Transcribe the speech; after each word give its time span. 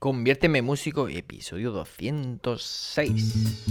Conviérteme 0.00 0.62
músico, 0.62 1.08
episodio 1.08 1.72
206. 1.72 3.64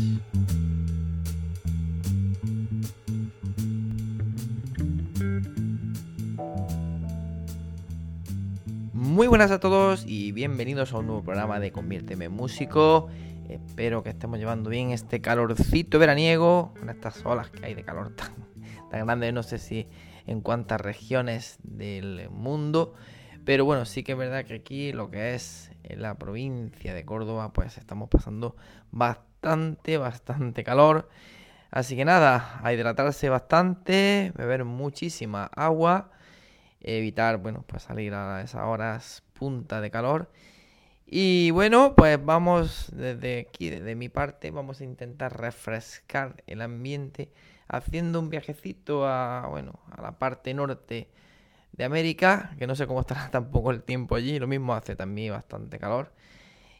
Muy 8.92 9.28
buenas 9.28 9.52
a 9.52 9.62
todos 9.62 10.04
y 10.06 10.34
bienvenidos 10.34 10.92
a 10.92 10.98
un 10.98 11.06
nuevo 11.08 11.24
programa 11.24 11.62
de 11.62 11.72
Conviérteme 11.72 12.28
Músico. 12.28 13.08
Espero 13.48 14.04
que 14.04 14.10
estemos 14.10 14.38
llevando 14.38 14.70
bien 14.70 14.92
este 14.92 15.22
calorcito 15.22 15.98
veraniego, 15.98 16.74
con 16.78 16.90
estas 16.90 17.26
olas 17.26 17.50
que 17.52 17.68
hay 17.68 17.74
de 17.74 17.86
calor 17.86 18.14
tan, 18.18 18.34
tan 18.92 19.06
grandes, 19.06 19.34
no 19.34 19.44
sé 19.44 19.60
si 19.60 19.88
en 20.26 20.42
cuántas 20.42 20.82
regiones 20.82 21.58
del 21.64 22.30
mundo. 22.30 22.96
Pero 23.48 23.64
bueno, 23.64 23.86
sí 23.86 24.04
que 24.04 24.12
es 24.12 24.18
verdad 24.18 24.44
que 24.44 24.56
aquí 24.56 24.92
lo 24.92 25.10
que 25.10 25.34
es 25.34 25.72
en 25.84 26.02
la 26.02 26.16
provincia 26.16 26.94
de 26.94 27.06
Córdoba, 27.06 27.54
pues 27.54 27.78
estamos 27.78 28.10
pasando 28.10 28.58
bastante, 28.92 29.98
bastante 29.98 30.66
calor. 30.66 31.08
Así 31.72 31.96
que 31.96 32.04
nada, 32.04 32.60
a 32.62 32.74
hidratarse 32.74 33.30
bastante, 33.30 34.34
beber 34.36 34.66
muchísima 34.66 35.46
agua, 35.56 36.12
evitar, 36.82 37.38
bueno, 37.38 37.64
pues 37.66 37.84
salir 37.84 38.14
a 38.16 38.42
esas 38.42 38.64
horas 38.64 39.24
punta 39.32 39.80
de 39.80 39.92
calor. 39.92 40.30
Y 41.06 41.52
bueno, 41.52 41.96
pues 41.96 42.20
vamos 42.22 42.92
desde 42.94 43.48
aquí, 43.48 43.70
desde 43.70 43.96
mi 43.96 44.10
parte, 44.10 44.52
vamos 44.52 44.82
a 44.82 44.84
intentar 44.84 45.40
refrescar 45.40 46.44
el 46.48 46.62
ambiente 46.62 47.32
haciendo 47.70 48.20
un 48.20 48.30
viajecito 48.30 49.08
a, 49.08 49.48
bueno, 49.48 49.80
a 49.90 50.02
la 50.02 50.20
parte 50.20 50.54
norte 50.54 51.08
de 51.78 51.86
América, 51.86 52.56
que 52.58 52.68
no 52.68 52.76
sé 52.76 52.88
cómo 52.88 53.02
estará 53.02 53.30
tampoco 53.32 53.72
el 53.72 53.84
tiempo 53.84 54.16
allí, 54.16 54.40
lo 54.40 54.48
mismo 54.48 54.74
hace 54.74 54.96
también 54.96 55.34
bastante 55.34 55.80
calor. 55.80 56.12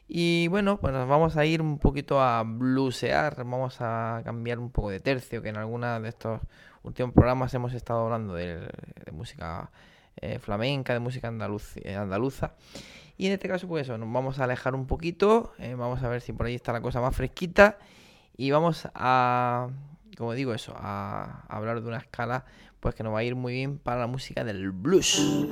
Y 0.08 0.48
bueno, 0.48 0.78
pues 0.80 0.92
nos 0.94 1.06
vamos 1.06 1.36
a 1.36 1.44
ir 1.44 1.60
un 1.60 1.78
poquito 1.78 2.20
a 2.22 2.42
blusear, 2.42 3.36
vamos 3.36 3.76
a 3.80 4.22
cambiar 4.24 4.58
un 4.58 4.70
poco 4.70 4.90
de 4.90 5.00
tercio, 5.00 5.42
que 5.42 5.50
en 5.50 5.58
algunos 5.58 6.02
de 6.02 6.08
estos 6.08 6.40
últimos 6.82 7.12
programas 7.12 7.52
hemos 7.52 7.74
estado 7.74 8.04
hablando 8.06 8.34
de, 8.34 8.70
música 9.12 9.70
eh, 10.16 10.38
flamenca, 10.38 10.94
de 10.94 11.00
música 11.00 11.28
eh, 11.28 11.94
andaluza. 11.94 12.54
Y 13.18 13.26
en 13.26 13.32
este 13.32 13.48
caso, 13.48 13.68
pues 13.68 13.86
eso, 13.86 13.98
nos 13.98 14.10
vamos 14.10 14.38
a 14.38 14.44
alejar 14.44 14.74
un 14.74 14.86
poquito, 14.86 15.52
eh, 15.58 15.74
vamos 15.74 16.02
a 16.02 16.08
ver 16.08 16.22
si 16.22 16.32
por 16.32 16.46
ahí 16.46 16.54
está 16.54 16.72
la 16.72 16.80
cosa 16.80 17.00
más 17.02 17.14
fresquita 17.14 17.78
y 18.36 18.50
vamos 18.50 18.88
a, 18.94 19.68
como 20.16 20.32
digo 20.32 20.54
eso, 20.54 20.72
a 20.76 21.44
hablar 21.48 21.82
de 21.82 21.88
una 21.88 21.98
escala 21.98 22.46
pues 22.80 22.94
que 22.94 23.02
nos 23.02 23.14
va 23.14 23.18
a 23.18 23.24
ir 23.24 23.34
muy 23.34 23.52
bien 23.52 23.78
para 23.78 24.00
la 24.00 24.06
música 24.06 24.44
del 24.44 24.70
blues. 24.70 25.48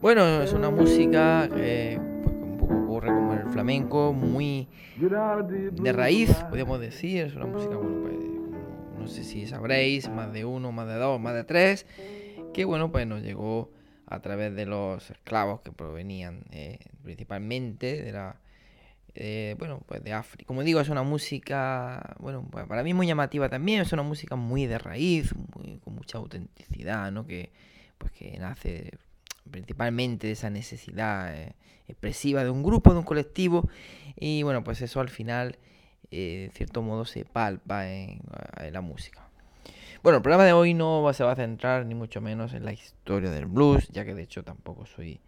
Bueno, 0.00 0.42
es 0.42 0.52
una 0.52 0.68
música 0.68 1.48
que 1.48 1.98
pues, 2.24 2.36
un 2.36 2.58
poco 2.58 2.74
ocurre 2.74 3.08
como 3.08 3.32
el 3.34 3.46
flamenco, 3.46 4.12
muy 4.12 4.68
de 5.00 5.92
raíz, 5.92 6.34
podríamos 6.50 6.80
decir. 6.80 7.26
Es 7.26 7.36
una 7.36 7.46
música, 7.46 7.76
bueno, 7.76 8.02
pues 8.02 8.31
no 9.02 9.08
sé 9.08 9.24
si 9.24 9.46
sabréis, 9.46 10.08
más 10.08 10.32
de 10.32 10.44
uno, 10.44 10.70
más 10.70 10.86
de 10.86 10.94
dos, 10.94 11.20
más 11.20 11.34
de 11.34 11.42
tres, 11.42 11.86
que 12.54 12.64
bueno, 12.64 12.92
pues 12.92 13.04
nos 13.04 13.22
llegó 13.22 13.72
a 14.06 14.20
través 14.20 14.54
de 14.54 14.64
los 14.64 15.10
esclavos 15.10 15.60
que 15.62 15.72
provenían 15.72 16.44
eh, 16.52 16.78
principalmente 17.02 18.00
de 18.00 18.12
la, 18.12 18.36
eh, 19.14 19.56
bueno, 19.58 19.82
pues 19.86 20.04
de 20.04 20.12
África. 20.12 20.46
Como 20.46 20.62
digo, 20.62 20.80
es 20.80 20.88
una 20.88 21.02
música, 21.02 22.14
bueno, 22.20 22.46
pues 22.48 22.64
para 22.66 22.84
mí 22.84 22.94
muy 22.94 23.08
llamativa 23.08 23.48
también, 23.48 23.80
es 23.80 23.92
una 23.92 24.04
música 24.04 24.36
muy 24.36 24.66
de 24.66 24.78
raíz, 24.78 25.34
con 25.52 25.94
mucha 25.94 26.18
autenticidad, 26.18 27.10
¿no? 27.10 27.26
Que, 27.26 27.50
pues 27.98 28.12
que 28.12 28.38
nace 28.38 28.98
principalmente 29.50 30.28
de 30.28 30.34
esa 30.34 30.48
necesidad 30.48 31.36
eh, 31.36 31.56
expresiva 31.88 32.44
de 32.44 32.50
un 32.50 32.62
grupo, 32.62 32.92
de 32.92 33.00
un 33.00 33.04
colectivo, 33.04 33.68
y 34.14 34.44
bueno, 34.44 34.62
pues 34.62 34.80
eso 34.80 35.00
al 35.00 35.08
final 35.08 35.58
eh, 36.10 36.50
cierto 36.54 36.82
modo 36.82 37.04
se 37.04 37.24
palpa 37.24 37.88
en, 37.90 38.20
la 38.70 38.80
música. 38.80 39.28
Bueno, 40.02 40.16
el 40.16 40.22
programa 40.22 40.44
de 40.44 40.52
hoy 40.52 40.74
no 40.74 41.10
se 41.12 41.24
va 41.24 41.32
a 41.32 41.36
centrar 41.36 41.86
ni 41.86 41.94
mucho 41.94 42.20
menos 42.20 42.54
en 42.54 42.64
la 42.64 42.72
historia 42.72 43.30
del 43.30 43.46
blues, 43.46 43.88
ya 43.88 44.04
que 44.04 44.14
de 44.14 44.22
hecho 44.22 44.42
tampoco 44.42 44.86
soy 44.86 45.20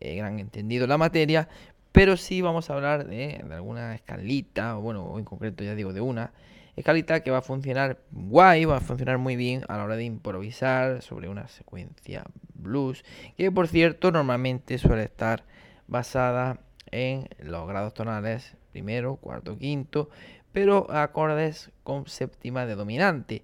eh, 0.00 0.16
gran 0.16 0.38
entendido 0.40 0.84
en 0.84 0.90
la 0.90 0.98
materia, 0.98 1.48
pero 1.92 2.16
sí 2.16 2.42
vamos 2.42 2.68
a 2.68 2.74
hablar 2.74 3.06
de, 3.06 3.42
alguna 3.50 3.94
escalita, 3.94 4.76
o 4.76 4.82
bueno, 4.82 5.18
en 5.18 5.24
concreto 5.24 5.64
ya 5.64 5.74
digo 5.74 5.92
de 5.92 6.02
una 6.02 6.32
escalita 6.76 7.20
que 7.20 7.30
va 7.30 7.38
a 7.38 7.42
funcionar 7.42 7.98
guay, 8.10 8.66
va 8.66 8.76
a 8.76 8.80
funcionar 8.80 9.16
muy 9.16 9.36
bien 9.36 9.62
a 9.68 9.78
la 9.78 9.84
hora 9.84 9.96
de 9.96 10.04
improvisar 10.04 11.00
sobre 11.00 11.28
una 11.28 11.48
secuencia 11.48 12.24
blues, 12.52 13.04
que 13.38 13.50
por 13.50 13.68
cierto 13.68 14.12
normalmente 14.12 14.76
suele 14.76 15.04
estar 15.04 15.44
basada 15.86 16.60
en 16.90 17.28
los 17.38 17.66
grados 17.66 17.94
tonales 17.94 18.56
primero, 18.76 19.16
cuarto, 19.16 19.56
quinto, 19.56 20.10
pero 20.52 20.90
acordes 20.90 21.70
con 21.82 22.06
séptima 22.06 22.66
de 22.66 22.74
dominante. 22.74 23.42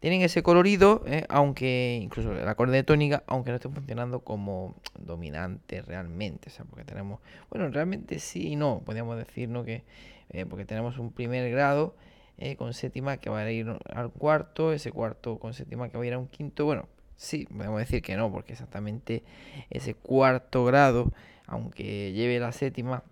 Tienen 0.00 0.22
ese 0.22 0.42
colorido, 0.42 1.04
eh, 1.06 1.24
aunque 1.28 2.00
incluso 2.02 2.32
el 2.32 2.48
acorde 2.48 2.72
de 2.72 2.82
tónica, 2.82 3.22
aunque 3.28 3.50
no 3.50 3.56
esté 3.56 3.68
funcionando 3.68 4.24
como 4.24 4.74
dominante 4.98 5.82
realmente. 5.82 6.48
O 6.48 6.52
sea, 6.52 6.64
porque 6.64 6.84
tenemos, 6.84 7.20
bueno, 7.48 7.68
realmente 7.68 8.18
sí 8.18 8.48
y 8.48 8.56
no, 8.56 8.82
podríamos 8.84 9.16
decir, 9.16 9.48
¿no? 9.48 9.62
Que, 9.62 9.84
eh, 10.30 10.46
porque 10.46 10.64
tenemos 10.64 10.98
un 10.98 11.12
primer 11.12 11.48
grado 11.52 11.94
eh, 12.38 12.56
con 12.56 12.74
séptima 12.74 13.18
que 13.18 13.30
va 13.30 13.38
a 13.38 13.52
ir 13.52 13.68
al 13.94 14.10
cuarto, 14.10 14.72
ese 14.72 14.90
cuarto 14.90 15.38
con 15.38 15.54
séptima 15.54 15.90
que 15.90 15.96
va 15.96 16.02
a 16.02 16.06
ir 16.08 16.14
a 16.14 16.18
un 16.18 16.26
quinto. 16.26 16.64
Bueno, 16.64 16.88
sí, 17.14 17.46
podemos 17.46 17.78
decir 17.78 18.02
que 18.02 18.16
no, 18.16 18.32
porque 18.32 18.54
exactamente 18.54 19.22
ese 19.70 19.94
cuarto 19.94 20.64
grado, 20.64 21.12
aunque 21.46 22.12
lleve 22.12 22.40
la 22.40 22.50
séptima, 22.50 23.04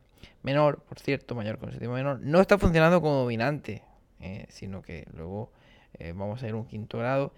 menor, 0.43 0.83
por 0.83 0.99
cierto, 0.99 1.35
mayor 1.35 1.59
con 1.59 1.71
séptima 1.71 1.95
menor, 1.95 2.21
no 2.21 2.41
está 2.41 2.59
funcionando 2.59 3.01
como 3.01 3.17
dominante, 3.17 3.83
eh, 4.21 4.47
sino 4.49 4.83
que 4.83 5.07
luego 5.15 5.53
eh, 5.99 6.13
vamos 6.15 6.43
a 6.43 6.49
ir 6.49 6.55
un 6.55 6.67
quinto 6.67 6.99
grado. 6.99 7.33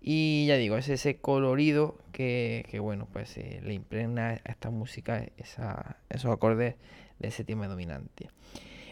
Y 0.00 0.46
ya 0.46 0.56
digo, 0.56 0.76
es 0.76 0.88
ese 0.88 1.16
colorido 1.16 1.96
que, 2.12 2.78
bueno, 2.82 3.08
pues 3.10 3.36
eh, 3.38 3.60
le 3.64 3.72
impregna 3.72 4.30
a 4.30 4.50
esta 4.50 4.70
música 4.70 5.24
esos 5.38 6.30
acordes 6.30 6.74
de 7.18 7.30
séptima 7.30 7.68
dominante. 7.68 8.28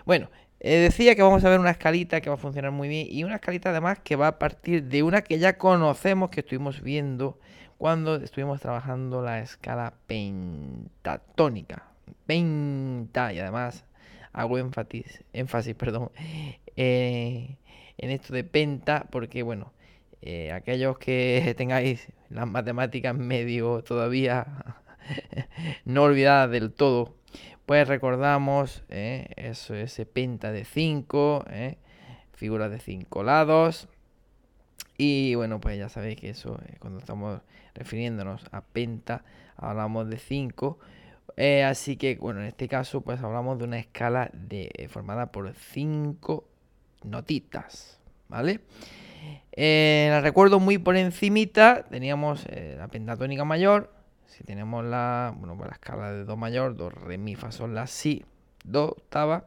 Bueno, 0.06 0.30
decía 0.58 1.14
que 1.14 1.22
vamos 1.22 1.44
a 1.44 1.50
ver 1.50 1.60
una 1.60 1.72
escalita 1.72 2.22
que 2.22 2.30
va 2.30 2.36
a 2.36 2.38
funcionar 2.38 2.70
muy 2.70 2.88
bien 2.88 3.06
y 3.10 3.24
una 3.24 3.34
escalita 3.34 3.70
además 3.70 3.98
que 3.98 4.16
va 4.16 4.28
a 4.28 4.38
partir 4.38 4.84
de 4.84 5.02
una 5.02 5.22
que 5.22 5.38
ya 5.38 5.58
conocemos, 5.58 6.30
que 6.30 6.40
estuvimos 6.40 6.80
viendo 6.80 7.38
cuando 7.82 8.14
estuvimos 8.14 8.60
trabajando 8.60 9.22
la 9.22 9.40
escala 9.40 9.94
pentatónica. 10.06 11.91
20 12.26 13.34
y 13.34 13.38
además 13.38 13.84
hago 14.32 14.58
énfasis, 14.58 15.24
énfasis 15.32 15.74
perdón, 15.74 16.10
eh, 16.76 17.56
en 17.98 18.10
esto 18.10 18.32
de 18.32 18.44
penta 18.44 19.06
porque 19.10 19.42
bueno, 19.42 19.72
eh, 20.22 20.52
aquellos 20.52 20.98
que 20.98 21.54
tengáis 21.56 22.08
las 22.30 22.46
matemáticas 22.48 23.14
medio 23.14 23.82
todavía 23.82 24.46
no 25.84 26.04
olvidadas 26.04 26.50
del 26.50 26.72
todo, 26.72 27.14
pues 27.66 27.86
recordamos 27.88 28.84
eh, 28.88 29.28
eso, 29.36 29.74
ese 29.74 30.06
penta 30.06 30.52
de 30.52 30.64
5, 30.64 31.44
figuras 32.32 32.70
de 32.70 32.78
5 32.78 33.22
lados. 33.22 33.88
Y 34.98 35.34
bueno, 35.34 35.60
pues 35.60 35.78
ya 35.78 35.88
sabéis 35.88 36.20
que 36.20 36.30
eso, 36.30 36.60
cuando 36.78 36.98
estamos 36.98 37.40
refiriéndonos 37.74 38.44
a 38.52 38.60
penta, 38.62 39.24
hablamos 39.56 40.08
de 40.08 40.18
5 40.18 40.78
eh, 41.36 41.64
así 41.64 41.96
que, 41.96 42.16
bueno, 42.16 42.40
en 42.40 42.46
este 42.46 42.68
caso, 42.68 43.00
pues 43.00 43.20
hablamos 43.22 43.58
de 43.58 43.64
una 43.64 43.78
escala 43.78 44.30
eh, 44.50 44.88
formada 44.88 45.32
por 45.32 45.52
cinco 45.54 46.48
notitas, 47.04 48.00
¿vale? 48.28 48.60
Eh, 49.52 50.08
la 50.10 50.20
recuerdo 50.20 50.60
muy 50.60 50.78
por 50.78 50.96
encimita, 50.96 51.84
teníamos 51.84 52.46
la 52.50 52.88
pentatónica 52.88 53.44
mayor, 53.44 53.92
si 54.26 54.44
tenemos 54.44 54.84
la, 54.84 55.34
bueno, 55.36 55.56
pues 55.56 55.68
la 55.68 55.74
escala 55.74 56.12
de 56.12 56.24
do 56.24 56.36
mayor, 56.36 56.76
do, 56.76 56.90
re, 56.90 57.18
mi, 57.18 57.34
fa, 57.34 57.52
sol, 57.52 57.74
la, 57.74 57.86
si, 57.86 58.24
do 58.64 58.90
octava, 58.90 59.46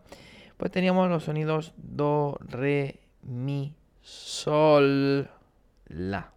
pues 0.57 0.71
teníamos 0.71 1.10
los 1.10 1.24
sonidos 1.24 1.74
do, 1.78 2.38
re, 2.39 3.00
mi, 3.24 3.75
sol, 4.01 5.30
la. 5.88 6.31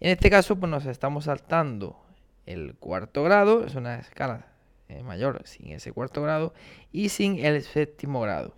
En 0.00 0.10
este 0.10 0.30
caso, 0.30 0.56
pues 0.56 0.70
nos 0.70 0.86
estamos 0.86 1.24
saltando 1.24 2.07
el 2.48 2.74
cuarto 2.76 3.22
grado, 3.22 3.64
es 3.66 3.74
una 3.74 3.96
escala 3.96 4.46
eh, 4.88 5.02
mayor 5.02 5.42
sin 5.44 5.72
ese 5.72 5.92
cuarto 5.92 6.22
grado 6.22 6.54
y 6.92 7.10
sin 7.10 7.44
el 7.44 7.62
séptimo 7.62 8.22
grado. 8.22 8.54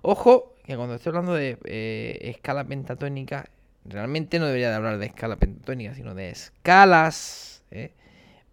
Ojo 0.00 0.54
que 0.64 0.74
cuando 0.74 0.94
estoy 0.94 1.10
hablando 1.10 1.34
de 1.34 1.58
eh, 1.64 2.18
escala 2.22 2.64
pentatónica, 2.64 3.50
realmente 3.84 4.38
no 4.38 4.46
debería 4.46 4.70
de 4.70 4.76
hablar 4.76 4.96
de 4.96 5.06
escala 5.06 5.36
pentatónica, 5.36 5.94
sino 5.94 6.14
de 6.14 6.30
escalas 6.30 7.62
eh, 7.70 7.92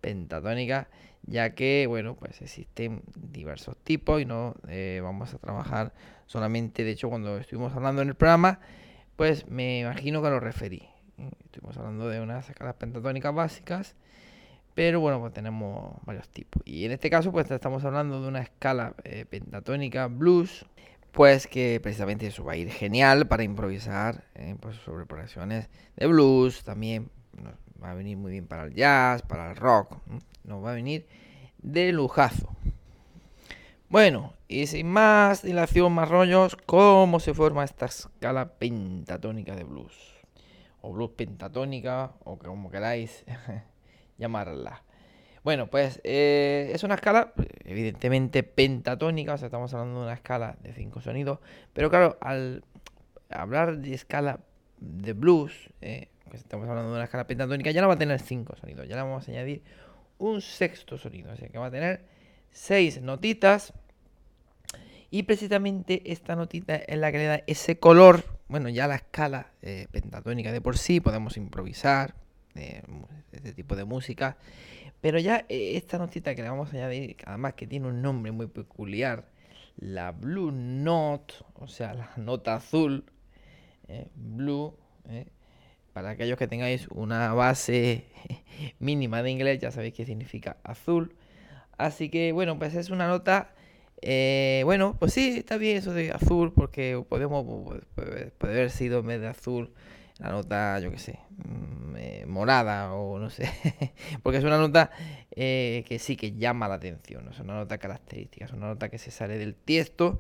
pentatónicas, 0.02 0.88
ya 1.26 1.56
que, 1.56 1.86
bueno, 1.88 2.16
pues 2.16 2.42
existen 2.42 3.04
diversos 3.16 3.78
tipos 3.78 4.22
y 4.22 4.26
no 4.26 4.56
vamos 5.02 5.34
a 5.34 5.38
trabajar 5.38 5.94
solamente, 6.26 6.84
de 6.84 6.92
hecho, 6.92 7.08
cuando 7.08 7.38
estuvimos 7.38 7.74
hablando 7.74 8.02
en 8.02 8.10
el 8.10 8.16
programa, 8.16 8.60
pues 9.16 9.48
me 9.48 9.80
imagino 9.80 10.22
que 10.22 10.30
lo 10.30 10.42
referí. 10.42 10.90
Estuvimos 11.46 11.78
hablando 11.78 12.10
de 12.10 12.20
unas 12.20 12.50
escalas 12.50 12.76
pentatónicas 12.76 13.34
básicas 13.34 13.96
pero 14.76 15.00
bueno, 15.00 15.20
pues 15.20 15.34
tenemos 15.34 15.96
varios 16.06 16.28
tipos. 16.30 16.62
Y 16.66 16.86
en 16.86 16.92
este 16.92 17.10
caso, 17.10 17.32
pues 17.32 17.50
estamos 17.52 17.86
hablando 17.86 18.22
de 18.22 18.28
una 18.28 18.42
escala 18.42 18.96
eh, 19.04 19.26
pentatónica 19.26 20.08
blues, 20.08 20.66
pues 21.12 21.46
que 21.48 21.80
precisamente 21.82 22.28
eso 22.28 22.44
va 22.44 22.54
a 22.54 22.58
ir 22.58 22.72
genial 22.72 23.28
para 23.28 23.44
improvisar 23.44 24.24
eh, 24.36 24.56
pues 24.60 24.78
sobre 24.78 25.06
progresiones 25.06 25.70
de 25.96 26.08
blues. 26.08 26.64
También 26.64 27.10
va 27.82 27.92
a 27.92 27.94
venir 27.94 28.18
muy 28.18 28.32
bien 28.32 28.48
para 28.48 28.64
el 28.64 28.74
jazz, 28.74 29.22
para 29.22 29.52
el 29.52 29.56
rock. 29.56 29.98
Nos 30.44 30.64
va 30.64 30.72
a 30.72 30.76
venir 30.76 31.06
de 31.60 31.92
lujazo. 31.92 32.50
Bueno, 33.90 34.34
y 34.48 34.66
sin 34.66 34.88
más 34.88 35.44
dilación, 35.44 35.94
más 35.94 36.10
rollos, 36.10 36.56
¿cómo 36.66 37.20
se 37.20 37.36
forma 37.36 37.64
esta 37.64 37.86
escala 37.86 38.56
pentatónica 38.56 39.56
de 39.56 39.66
blues? 39.66 39.94
O 40.82 40.92
blues 40.92 41.12
pentatónica, 41.12 42.14
o 42.24 42.40
como 42.40 42.72
queráis. 42.72 43.24
llamarla. 44.18 44.84
Bueno, 45.44 45.68
pues 45.68 46.00
eh, 46.06 46.72
es 46.74 46.84
una 46.84 46.96
escala 46.96 47.34
evidentemente 47.66 48.44
pentatónica, 48.44 49.34
o 49.34 49.38
sea, 49.38 49.48
estamos 49.48 49.74
hablando 49.74 50.00
de 50.00 50.06
una 50.06 50.14
escala 50.14 50.56
de 50.64 50.74
cinco 50.74 51.02
sonidos, 51.02 51.40
pero 51.74 51.90
claro, 51.90 52.18
al 52.22 52.64
hablar 53.30 53.78
de 53.80 53.94
escala 53.94 54.40
de 54.80 55.12
blues, 55.12 55.70
eh, 55.82 56.08
estamos 56.32 56.70
hablando 56.70 56.92
de 56.92 56.96
una 56.96 57.04
escala 57.04 57.28
pentatónica, 57.28 57.72
ya 57.72 57.82
no 57.82 57.90
va 57.90 57.96
a 57.96 58.00
tener 58.00 58.22
cinco 58.22 58.56
sonidos, 58.56 58.88
ya 58.88 58.96
le 58.96 59.02
vamos 59.02 59.28
a 59.28 59.32
añadir 59.32 59.64
un 60.18 60.42
sexto 60.42 60.98
sonido, 60.98 61.34
o 61.34 61.36
sea 61.36 61.50
que 61.50 61.58
va 61.58 61.66
a 61.66 61.72
tener 61.72 62.06
seis 62.50 63.02
notitas 63.02 63.74
y 65.12 65.24
precisamente 65.24 66.12
esta 66.12 66.38
notita 66.38 66.76
es 66.76 66.98
la 66.98 67.12
que 67.12 67.18
le 67.18 67.26
da 67.26 67.44
ese 67.48 67.78
color, 67.78 68.24
bueno, 68.48 68.70
ya 68.70 68.88
la 68.88 68.96
escala 68.96 69.52
eh, 69.62 69.88
pentatónica 69.92 70.54
de 70.54 70.62
por 70.62 70.78
sí, 70.78 71.02
podemos 71.02 71.36
improvisar, 71.36 72.16
este 73.44 73.54
tipo 73.54 73.76
de 73.76 73.84
música. 73.84 74.38
Pero 75.02 75.20
ya 75.20 75.46
eh, 75.50 75.76
esta 75.76 75.98
notita 75.98 76.34
que 76.34 76.42
le 76.42 76.50
vamos 76.50 76.70
a 76.74 76.78
añadir, 76.78 77.18
además 77.26 77.54
que 77.56 77.68
tiene 77.68 77.88
un 77.88 78.02
nombre 78.02 78.32
muy 78.32 78.48
peculiar, 78.48 79.26
la 79.76 80.12
Blue 80.12 80.52
Note, 80.52 81.34
o 81.56 81.68
sea, 81.68 81.94
la 81.94 82.12
nota 82.16 82.56
azul, 82.56 83.04
eh, 83.88 84.08
Blue, 84.16 84.78
eh, 85.10 85.28
para 85.92 86.12
aquellos 86.12 86.38
que 86.38 86.48
tengáis 86.48 86.88
una 86.90 87.34
base 87.34 88.06
mínima 88.80 89.22
de 89.24 89.32
inglés, 89.32 89.60
ya 89.60 89.72
sabéis 89.72 89.94
qué 89.94 90.06
significa 90.06 90.58
azul. 90.64 91.16
Así 91.78 92.10
que 92.10 92.32
bueno, 92.32 92.58
pues 92.58 92.76
es 92.76 92.90
una 92.90 93.08
nota, 93.08 93.54
bueno, 94.64 94.96
pues 95.00 95.14
sí, 95.14 95.38
está 95.38 95.58
bien 95.58 95.78
eso 95.78 95.94
de 95.94 96.12
azul, 96.12 96.54
porque 96.54 97.04
podemos, 97.10 97.46
puede, 97.96 98.28
puede 98.32 98.54
haber 98.54 98.70
sido 98.70 99.00
en 99.00 99.08
vez 99.08 99.22
de 99.22 99.28
azul 99.28 99.74
la 100.20 100.30
nota, 100.30 100.80
yo 100.80 100.92
qué 100.92 101.00
sé, 101.00 101.20
mm, 101.38 101.96
eh, 101.98 102.26
morada 102.28 102.94
o 102.94 103.20
no 103.20 103.30
sé, 103.30 103.50
porque 104.24 104.38
es 104.38 104.44
una 104.44 104.58
nota 104.58 104.92
eh, 105.32 105.84
que 105.88 106.00
sí 106.00 106.16
que 106.16 106.34
llama 106.34 106.68
la 106.68 106.76
atención, 106.76 107.28
es 107.30 107.40
una 107.40 107.56
nota 107.56 107.78
característica, 107.78 108.46
es 108.46 108.52
una 108.52 108.68
nota 108.68 108.90
que 108.90 108.98
se 108.98 109.12
sale 109.12 109.38
del 109.38 109.56
tiesto 109.56 110.20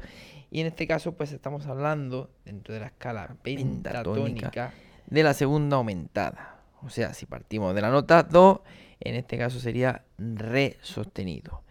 y 0.49 0.61
en 0.61 0.67
este 0.67 0.87
caso 0.87 1.13
pues 1.13 1.31
estamos 1.31 1.67
hablando 1.67 2.31
dentro 2.45 2.73
de 2.73 2.79
la 2.79 2.87
escala 2.87 3.35
pentatónica 3.41 4.73
de 5.07 5.23
la 5.23 5.33
segunda 5.33 5.77
aumentada. 5.77 6.61
O 6.81 6.89
sea, 6.89 7.13
si 7.13 7.25
partimos 7.25 7.73
de 7.75 7.81
la 7.81 7.89
nota 7.89 8.23
do, 8.23 8.63
en 8.99 9.15
este 9.15 9.37
caso 9.37 9.59
sería 9.59 10.03
re 10.17 10.77
sostenido. 10.81 11.63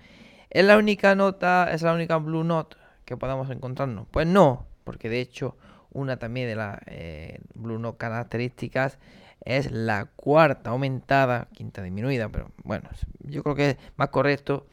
¿Es 0.48 0.64
la 0.64 0.78
única 0.78 1.14
nota, 1.14 1.70
es 1.72 1.82
la 1.82 1.92
única 1.92 2.16
blue 2.16 2.44
note 2.44 2.76
que 3.04 3.16
podamos 3.16 3.50
encontrarnos? 3.50 4.06
Pues 4.10 4.26
no, 4.26 4.66
porque 4.84 5.08
de 5.08 5.20
hecho 5.20 5.56
una 5.92 6.18
también 6.18 6.48
de 6.48 6.56
las 6.56 6.78
eh, 6.86 7.38
Blue 7.54 7.78
Note 7.78 7.98
características 7.98 8.98
es 9.44 9.70
la 9.70 10.06
cuarta 10.16 10.70
aumentada, 10.70 11.48
quinta 11.52 11.82
disminuida, 11.82 12.28
pero 12.28 12.52
bueno, 12.64 12.88
yo 13.20 13.42
creo 13.42 13.54
que 13.56 13.70
es 13.70 13.76
más 13.96 14.08
correcto 14.08 14.66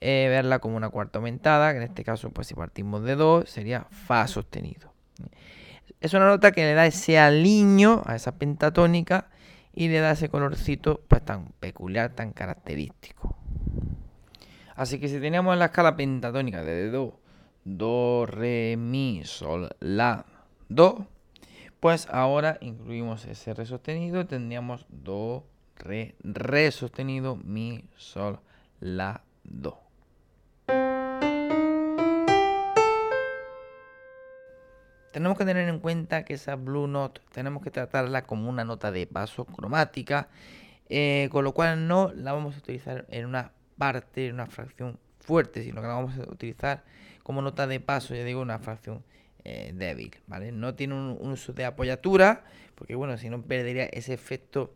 eh, 0.00 0.26
verla 0.28 0.58
como 0.58 0.76
una 0.76 0.90
cuarta 0.90 1.18
aumentada, 1.18 1.72
que 1.72 1.78
en 1.78 1.84
este 1.84 2.04
caso, 2.04 2.30
pues 2.30 2.46
si 2.46 2.54
partimos 2.54 3.02
de 3.02 3.16
2, 3.16 3.48
sería 3.48 3.86
Fa 3.90 4.26
sostenido. 4.26 4.92
Es 6.00 6.14
una 6.14 6.26
nota 6.26 6.52
que 6.52 6.62
le 6.62 6.74
da 6.74 6.86
ese 6.86 7.18
aliño 7.18 8.02
a 8.06 8.16
esa 8.16 8.36
pentatónica 8.36 9.28
y 9.74 9.88
le 9.88 10.00
da 10.00 10.12
ese 10.12 10.30
colorcito 10.30 11.02
pues 11.06 11.22
tan 11.22 11.52
peculiar, 11.60 12.14
tan 12.14 12.32
característico. 12.32 13.36
Así 14.74 14.98
que 14.98 15.08
si 15.08 15.20
teníamos 15.20 15.58
la 15.58 15.66
escala 15.66 15.96
pentatónica 15.96 16.62
de 16.62 16.90
Do, 16.90 17.20
Do, 17.64 18.24
Re, 18.24 18.76
Mi, 18.78 19.22
Sol, 19.24 19.68
La, 19.80 20.24
do, 20.70 21.06
pues 21.80 22.08
ahora 22.10 22.56
incluimos 22.60 23.26
ese 23.26 23.52
re 23.52 23.66
sostenido, 23.66 24.26
tendríamos 24.26 24.86
do, 24.88 25.44
re, 25.76 26.14
re 26.22 26.70
sostenido, 26.70 27.36
mi, 27.36 27.84
sol, 27.96 28.38
la, 28.78 29.22
do. 29.44 29.78
Tenemos 35.12 35.36
que 35.36 35.44
tener 35.44 35.68
en 35.68 35.80
cuenta 35.80 36.24
que 36.24 36.34
esa 36.34 36.54
blue 36.54 36.86
note 36.86 37.20
tenemos 37.32 37.64
que 37.64 37.72
tratarla 37.72 38.22
como 38.22 38.48
una 38.48 38.64
nota 38.64 38.92
de 38.92 39.08
paso 39.08 39.44
cromática, 39.44 40.28
eh, 40.88 41.28
con 41.32 41.44
lo 41.44 41.52
cual 41.52 41.88
no 41.88 42.12
la 42.14 42.32
vamos 42.32 42.54
a 42.54 42.58
utilizar 42.58 43.06
en 43.08 43.26
una 43.26 43.50
parte, 43.76 44.28
en 44.28 44.34
una 44.34 44.46
fracción 44.46 45.00
fuerte, 45.18 45.64
sino 45.64 45.80
que 45.80 45.88
la 45.88 45.94
vamos 45.94 46.16
a 46.16 46.30
utilizar 46.30 46.84
como 47.24 47.42
nota 47.42 47.66
de 47.66 47.80
paso, 47.80 48.14
ya 48.14 48.22
digo, 48.22 48.40
una 48.40 48.60
fracción 48.60 49.02
eh, 49.44 49.72
débil, 49.74 50.14
¿vale? 50.26 50.52
No 50.52 50.74
tiene 50.74 50.94
un, 50.94 51.18
uso 51.20 51.52
de 51.54 51.64
apoyatura, 51.64 52.44
porque 52.74 52.94
bueno, 52.94 53.16
si 53.16 53.30
no 53.30 53.40
perdería 53.42 53.86
ese 53.86 54.12
efecto 54.12 54.74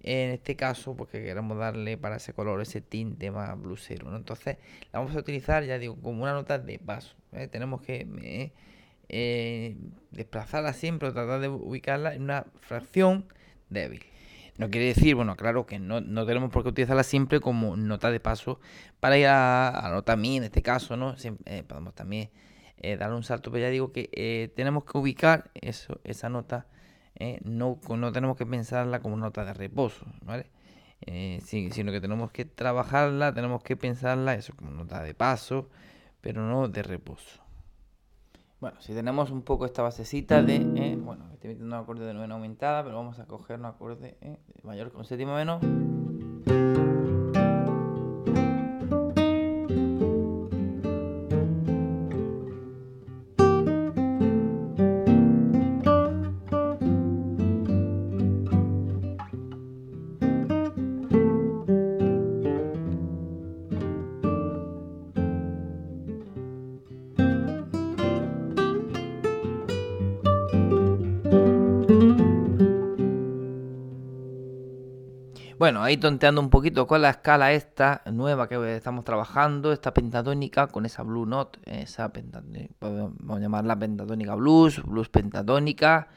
en 0.00 0.30
este 0.30 0.54
caso, 0.54 0.94
porque 0.94 1.22
queremos 1.24 1.58
darle 1.58 1.96
para 1.96 2.16
ese 2.16 2.32
color 2.32 2.60
ese 2.60 2.80
tinte 2.80 3.30
más 3.30 3.58
blusero, 3.60 4.10
¿no? 4.10 4.16
Entonces 4.16 4.58
la 4.92 5.00
vamos 5.00 5.16
a 5.16 5.18
utilizar, 5.18 5.64
ya 5.64 5.78
digo, 5.78 5.96
como 6.00 6.22
una 6.22 6.32
nota 6.32 6.58
de 6.58 6.78
paso. 6.78 7.16
Tenemos 7.50 7.82
que 7.82 8.06
eh, 8.22 8.52
eh, 9.08 9.76
desplazarla 10.12 10.74
siempre 10.74 11.08
o 11.08 11.12
tratar 11.12 11.40
de 11.40 11.48
ubicarla 11.48 12.14
en 12.14 12.22
una 12.22 12.46
fracción 12.60 13.26
débil. 13.70 14.04
No 14.58 14.70
quiere 14.70 14.86
decir, 14.86 15.16
bueno, 15.16 15.34
claro 15.34 15.66
que 15.66 15.80
no, 15.80 16.00
tenemos 16.26 16.50
por 16.50 16.62
qué 16.62 16.68
utilizarla 16.68 17.02
siempre 17.02 17.40
como 17.40 17.76
nota 17.76 18.12
de 18.12 18.20
paso 18.20 18.60
para 19.00 19.18
ir 19.18 19.26
a, 19.26 19.80
la 19.82 19.90
nota 19.90 20.14
mi 20.14 20.36
en 20.36 20.44
este 20.44 20.62
caso, 20.62 20.96
¿no? 20.96 21.16
podemos 21.66 21.94
también 21.94 22.30
eh, 22.78 22.96
dar 22.96 23.12
un 23.12 23.22
salto, 23.22 23.50
pero 23.50 23.62
ya 23.62 23.70
digo 23.70 23.92
que 23.92 24.10
eh, 24.12 24.52
tenemos 24.54 24.84
que 24.84 24.98
ubicar 24.98 25.50
eso, 25.54 26.00
esa 26.04 26.28
nota, 26.28 26.66
eh, 27.14 27.40
no, 27.44 27.78
no 27.88 28.12
tenemos 28.12 28.36
que 28.36 28.46
pensarla 28.46 29.00
como 29.00 29.16
nota 29.16 29.44
de 29.44 29.54
reposo, 29.54 30.06
¿vale? 30.22 30.50
sino 31.42 31.92
que 31.92 32.00
tenemos 32.00 32.32
que 32.32 32.46
trabajarla, 32.46 33.34
tenemos 33.34 33.62
que 33.62 33.76
pensarla 33.76 34.34
eso 34.34 34.54
como 34.56 34.70
nota 34.70 35.02
de 35.02 35.12
paso, 35.12 35.68
pero 36.22 36.40
no 36.40 36.66
de 36.68 36.82
reposo. 36.82 37.42
Bueno, 38.58 38.80
si 38.80 38.94
tenemos 38.94 39.30
un 39.30 39.42
poco 39.42 39.66
esta 39.66 39.82
basecita 39.82 40.42
de, 40.42 40.60
bueno, 40.98 41.26
estoy 41.34 41.50
metiendo 41.50 41.76
un 41.76 41.82
acorde 41.82 42.06
de 42.06 42.14
novena 42.14 42.34
aumentada, 42.34 42.82
pero 42.84 42.96
vamos 42.96 43.18
a 43.18 43.26
coger 43.26 43.58
un 43.58 43.66
acorde 43.66 44.16
mayor 44.62 44.92
con 44.92 45.04
séptima 45.04 45.36
menor. 45.36 45.60
Bueno, 75.64 75.82
ahí 75.82 75.96
tonteando 75.96 76.42
un 76.42 76.50
poquito 76.50 76.86
con 76.86 77.00
la 77.00 77.08
escala 77.08 77.54
esta 77.54 78.02
nueva 78.12 78.50
que 78.50 78.76
estamos 78.76 79.02
trabajando, 79.02 79.72
esta 79.72 79.94
pentatónica 79.94 80.66
con 80.66 80.84
esa 80.84 81.02
blue 81.02 81.24
note, 81.24 81.58
esa 81.64 82.12
podemos 82.12 83.40
llamarla 83.40 83.78
pentatónica 83.78 84.34
blues, 84.34 84.82
blues 84.82 85.08
pentatónica. 85.08 86.08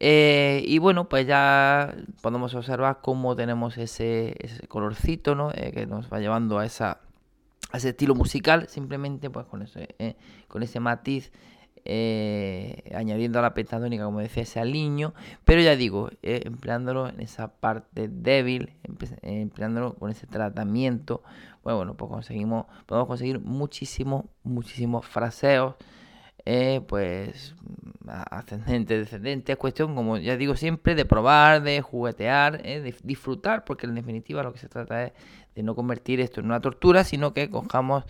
Eh, 0.00 0.62
y 0.66 0.76
bueno, 0.80 1.08
pues 1.08 1.26
ya 1.26 1.94
podemos 2.20 2.54
observar 2.54 2.98
cómo 3.00 3.34
tenemos 3.34 3.78
ese, 3.78 4.36
colorcito, 4.68 5.34
¿no? 5.34 5.50
Eh, 5.54 5.72
que 5.72 5.86
nos 5.86 6.12
va 6.12 6.20
llevando 6.20 6.58
a, 6.58 6.64
a 6.64 6.66
ese 6.66 7.88
estilo 7.88 8.14
musical, 8.14 8.68
simplemente 8.68 9.30
pues 9.30 9.46
con 9.46 9.62
ese, 9.62 9.94
eh, 9.98 10.14
con 10.46 10.62
ese 10.62 10.78
matiz 10.78 11.32
eh, 11.84 12.90
añadiendo 12.94 13.38
a 13.38 13.42
la 13.42 13.54
pentatónica, 13.54 14.04
como 14.04 14.20
decía, 14.20 14.42
ese 14.42 14.60
aliño, 14.60 15.14
pero 15.44 15.60
ya 15.60 15.76
digo, 15.76 16.10
eh, 16.22 16.42
empleándolo 16.44 17.08
en 17.08 17.20
esa 17.20 17.48
parte 17.48 18.08
débil, 18.08 18.72
empleándolo 19.22 19.94
con 19.94 20.10
ese 20.10 20.26
tratamiento, 20.26 21.22
pues 21.62 21.76
bueno, 21.76 21.94
pues 21.94 22.10
conseguimos, 22.10 22.66
podemos 22.86 23.08
conseguir 23.08 23.40
muchísimos, 23.40 24.24
muchísimos 24.42 25.06
fraseos, 25.06 25.74
eh, 26.46 26.82
pues 26.86 27.54
ascendente, 28.06 28.98
descendente, 28.98 29.52
es 29.52 29.58
cuestión, 29.58 29.94
como 29.94 30.18
ya 30.18 30.36
digo 30.36 30.56
siempre, 30.56 30.94
de 30.94 31.04
probar, 31.04 31.62
de 31.62 31.80
juguetear, 31.80 32.62
de 32.62 32.94
disfrutar, 33.02 33.64
porque 33.64 33.86
en 33.86 33.94
definitiva 33.94 34.42
lo 34.42 34.52
que 34.52 34.58
se 34.58 34.68
trata 34.68 35.04
es 35.04 35.12
de 35.54 35.62
no 35.62 35.74
convertir 35.74 36.20
esto 36.20 36.40
en 36.40 36.46
una 36.46 36.60
tortura, 36.60 37.04
sino 37.04 37.32
que 37.32 37.48
cojamos 37.48 38.04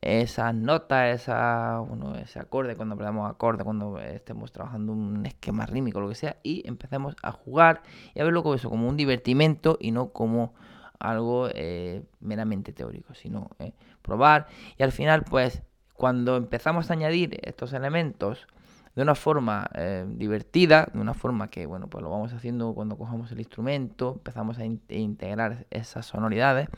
esas 0.00 0.54
notas, 0.54 1.22
esa, 1.22 1.80
bueno, 1.80 2.14
ese 2.16 2.38
acorde, 2.38 2.76
cuando 2.76 2.94
aprendamos 2.94 3.28
acorde, 3.30 3.64
cuando 3.64 3.98
estemos 3.98 4.52
trabajando 4.52 4.92
un 4.92 5.26
esquema 5.26 5.66
rítmico, 5.66 6.00
lo 6.00 6.08
que 6.08 6.14
sea, 6.14 6.36
y 6.42 6.66
empecemos 6.66 7.16
a 7.22 7.32
jugar 7.32 7.82
y 8.14 8.20
a 8.20 8.24
verlo 8.24 8.42
como 8.42 8.54
eso, 8.54 8.70
como 8.70 8.88
un 8.88 8.96
divertimento 8.96 9.76
y 9.80 9.90
no 9.90 10.10
como 10.10 10.54
algo 10.98 11.48
eh, 11.52 12.02
meramente 12.20 12.72
teórico, 12.72 13.14
sino 13.14 13.50
eh, 13.58 13.72
probar. 14.02 14.46
Y 14.76 14.82
al 14.82 14.92
final, 14.92 15.24
pues, 15.24 15.62
cuando 15.94 16.36
empezamos 16.36 16.90
a 16.90 16.94
añadir 16.94 17.38
estos 17.42 17.72
elementos 17.72 18.46
de 18.94 19.02
una 19.02 19.14
forma 19.14 19.68
eh, 19.74 20.04
divertida, 20.08 20.88
de 20.92 21.00
una 21.00 21.14
forma 21.14 21.48
que, 21.48 21.66
bueno, 21.66 21.88
pues 21.88 22.02
lo 22.02 22.10
vamos 22.10 22.32
haciendo 22.32 22.74
cuando 22.74 22.96
cojamos 22.96 23.30
el 23.30 23.38
instrumento, 23.38 24.14
empezamos 24.16 24.58
a 24.58 24.64
integrar 24.64 25.66
esas 25.70 26.06
sonoridades, 26.06 26.68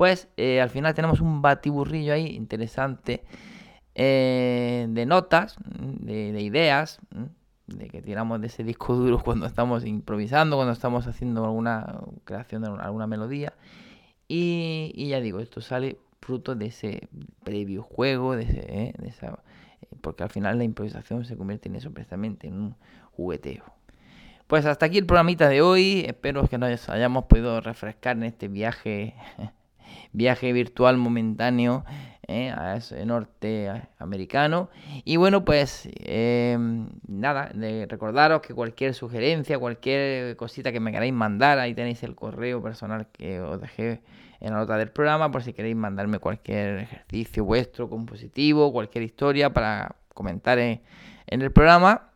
pues 0.00 0.28
eh, 0.38 0.62
al 0.62 0.70
final 0.70 0.94
tenemos 0.94 1.20
un 1.20 1.42
batiburrillo 1.42 2.14
ahí 2.14 2.28
interesante 2.28 3.22
eh, 3.94 4.86
de 4.88 5.04
notas, 5.04 5.58
de, 5.68 6.40
ideas, 6.40 7.00
de 7.66 7.90
que 7.90 8.00
tiramos 8.00 8.40
de 8.40 8.46
ese 8.46 8.64
disco 8.64 8.94
duro 8.94 9.18
cuando 9.22 9.44
estamos 9.44 9.84
improvisando, 9.84 10.56
cuando 10.56 10.72
estamos 10.72 11.06
haciendo 11.06 11.44
alguna 11.44 12.00
creación 12.24 12.62
de 12.62 12.70
alguna 12.80 13.06
melodía. 13.06 13.52
Y, 14.26 15.06
ya 15.06 15.20
digo, 15.20 15.38
esto 15.38 15.60
sale 15.60 15.98
fruto 16.22 16.54
de 16.54 16.68
ese 16.68 17.10
previo 17.44 17.82
juego, 17.82 18.36
de, 18.36 18.44
ese, 18.44 18.60
eh, 18.60 18.94
esa, 19.04 19.40
porque 20.00 20.22
al 20.22 20.30
final 20.30 20.56
la 20.56 20.64
improvisación 20.64 21.26
se 21.26 21.36
convierte 21.36 21.68
en 21.68 21.76
eso 21.76 21.92
precisamente, 21.92 22.46
en 22.46 22.54
un 22.54 22.76
jugueteo. 23.12 23.64
Pues 24.46 24.64
hasta 24.64 24.86
aquí 24.86 24.96
el 24.96 25.04
programita 25.04 25.46
de 25.46 25.60
hoy. 25.60 26.04
Espero 26.06 26.48
que 26.48 26.56
nos 26.56 26.88
hayamos 26.88 27.26
podido 27.26 27.60
refrescar 27.60 28.16
en 28.16 28.22
este 28.22 28.48
viaje 28.48 29.14
viaje 30.12 30.52
virtual 30.52 30.96
momentáneo 30.96 31.84
eh, 32.32 32.50
a 32.56 32.76
ese 32.76 33.04
norte 33.06 33.68
americano. 33.98 34.70
Y 35.04 35.16
bueno, 35.16 35.44
pues 35.44 35.88
em, 35.96 36.88
nada, 37.08 37.50
de 37.54 37.86
recordaros 37.86 38.40
que 38.40 38.54
cualquier 38.54 38.94
sugerencia, 38.94 39.58
cualquier 39.58 40.36
cosita 40.36 40.70
que 40.70 40.78
me 40.78 40.92
queráis 40.92 41.12
mandar, 41.12 41.58
ahí 41.58 41.74
tenéis 41.74 42.04
el 42.04 42.14
correo 42.14 42.62
personal 42.62 43.08
que 43.12 43.40
os 43.40 43.60
dejé 43.60 44.00
en 44.38 44.52
la 44.52 44.60
nota 44.60 44.76
del 44.78 44.90
programa 44.90 45.30
por 45.30 45.42
si 45.42 45.52
queréis 45.52 45.74
mandarme 45.74 46.18
cualquier 46.20 46.78
ejercicio 46.78 47.44
vuestro 47.44 47.88
compositivo, 47.88 48.72
cualquier 48.72 49.02
historia 49.02 49.52
para 49.52 49.96
comentar 50.14 50.58
en, 50.60 50.82
el 51.26 51.50
programa. 51.50 52.12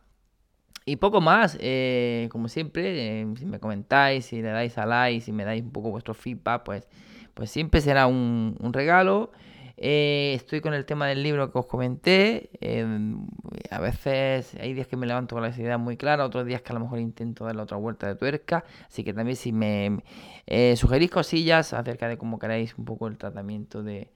Y 0.85 0.95
poco 0.97 1.19
más, 1.19 1.57
eh, 1.59 2.29
como 2.31 2.47
siempre, 2.47 3.21
eh, 3.21 3.27
si 3.37 3.45
me 3.45 3.59
comentáis, 3.59 4.27
si 4.27 4.41
le 4.41 4.49
dais 4.49 4.77
a 4.77 4.85
like, 4.85 5.21
si 5.21 5.31
me 5.31 5.43
dais 5.43 5.61
un 5.61 5.71
poco 5.71 5.89
vuestro 5.89 6.13
feedback, 6.13 6.63
pues 6.63 6.87
pues 7.35 7.51
siempre 7.51 7.81
será 7.81 8.07
un, 8.07 8.57
regalo. 8.73 9.31
Eh, 9.77 10.33
estoy 10.35 10.61
con 10.61 10.73
el 10.73 10.85
tema 10.85 11.05
del 11.07 11.21
libro 11.21 11.51
que 11.51 11.59
os 11.59 11.67
comenté. 11.67 12.49
Em, 12.61 13.27
a 13.69 13.79
veces 13.79 14.55
hay 14.59 14.73
días 14.73 14.87
que 14.87 14.95
me 14.97 15.05
levanto 15.05 15.35
con 15.35 15.43
las 15.43 15.57
ideas 15.59 15.79
muy 15.79 15.97
claras, 15.97 16.25
otros 16.25 16.45
días 16.45 16.61
que 16.61 16.71
a 16.71 16.75
lo 16.75 16.79
mejor 16.79 16.99
intento 16.99 17.45
darle 17.45 17.61
otra 17.61 17.77
vuelta 17.77 18.07
de 18.07 18.15
tuerca. 18.15 18.63
Así 18.87 19.03
que 19.03 19.13
también 19.13 19.35
si 19.35 19.51
me 19.51 19.99
eh, 20.47 20.75
sugerís 20.77 21.11
cosillas 21.11 21.73
acerca 21.73 22.07
de 22.07 22.17
cómo 22.17 22.39
queréis 22.39 22.75
un 22.77 22.85
poco 22.85 23.07
el 23.07 23.17
tratamiento 23.17 23.83
de, 23.83 24.13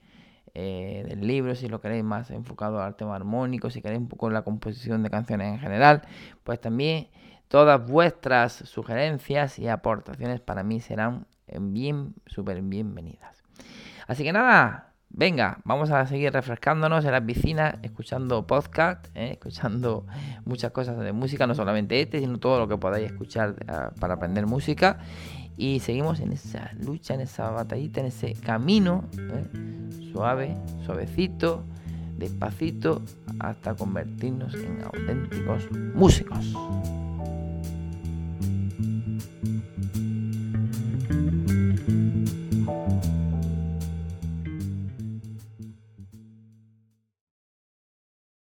eh, 0.54 1.04
del 1.06 1.26
libro, 1.26 1.54
si 1.54 1.68
lo 1.68 1.80
queréis 1.80 2.04
más 2.04 2.30
enfocado 2.30 2.82
al 2.82 2.96
tema 2.96 3.14
armónico, 3.14 3.70
si 3.70 3.82
queréis 3.82 4.00
un 4.00 4.08
poco 4.08 4.30
la 4.30 4.42
composición 4.42 5.02
de 5.02 5.10
canciones 5.10 5.52
en 5.52 5.60
general, 5.60 6.02
pues 6.42 6.60
también 6.60 7.08
todas 7.48 7.86
vuestras 7.86 8.54
sugerencias 8.54 9.58
y 9.58 9.68
aportaciones 9.68 10.40
para 10.40 10.62
mí 10.62 10.80
serán 10.80 11.26
bien, 11.60 12.14
súper 12.26 12.62
bienvenidas. 12.62 13.42
Así 14.06 14.24
que 14.24 14.32
nada, 14.32 14.92
venga, 15.10 15.58
vamos 15.64 15.90
a 15.90 16.06
seguir 16.06 16.32
refrescándonos 16.32 17.04
en 17.04 17.12
las 17.12 17.22
piscinas, 17.22 17.76
escuchando 17.82 18.46
podcast, 18.46 19.06
¿eh? 19.14 19.32
escuchando 19.32 20.06
muchas 20.44 20.72
cosas 20.72 20.98
de 20.98 21.12
música, 21.12 21.46
no 21.46 21.54
solamente 21.54 22.00
este, 22.00 22.20
sino 22.20 22.38
todo 22.38 22.58
lo 22.58 22.68
que 22.68 22.76
podáis 22.76 23.06
escuchar 23.06 23.56
eh, 23.60 23.72
para 23.98 24.14
aprender 24.14 24.46
música. 24.46 24.98
Y 25.56 25.80
seguimos 25.80 26.20
en 26.20 26.32
esa 26.32 26.70
lucha, 26.80 27.14
en 27.14 27.20
esa 27.20 27.50
batallita, 27.50 28.00
en 28.00 28.06
ese 28.06 28.32
camino, 28.34 29.04
¿eh? 29.18 30.00
suave, 30.12 30.56
suavecito, 30.86 31.64
despacito, 32.16 33.02
hasta 33.40 33.74
convertirnos 33.74 34.54
en 34.54 34.82
auténticos 34.82 35.70
músicos. 35.94 36.54